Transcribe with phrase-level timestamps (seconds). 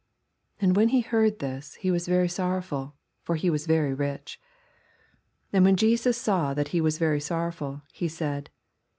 [0.57, 4.39] 23 And when he heard this, he was very sorrowful: for he was very rich.
[5.51, 8.49] 24 And when Jesus saw that he was very sorrowful, he said.